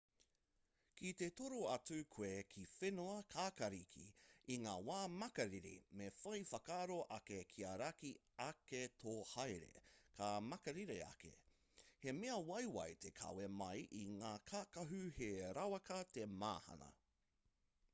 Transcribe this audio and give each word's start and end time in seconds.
ki 0.99 1.09
te 1.19 1.25
toro 1.39 1.57
atu 1.73 1.97
koe 2.13 2.29
ki 2.53 2.63
whenua 2.77 3.17
kākāriki 3.33 4.05
i 4.55 4.57
ngā 4.63 4.73
wā 4.87 4.95
makariri 5.25 5.73
me 6.01 6.07
whai 6.23 6.39
whakaaro 6.53 6.97
ake 7.19 7.37
kia 7.53 7.75
raki 7.83 8.11
ake 8.47 8.81
tō 9.05 9.15
haere 9.33 9.85
ka 10.19 10.31
makariri 10.47 10.97
ake 11.11 11.35
he 12.05 12.17
mea 12.23 12.41
waiwai 12.51 12.89
te 13.07 13.13
kawe 13.23 13.49
mai 13.61 13.87
i 14.03 14.05
ngā 14.17 14.35
kākahu 14.53 15.03
he 15.23 15.31
rawaka 15.63 16.03
te 16.19 16.29
mahana 16.45 16.93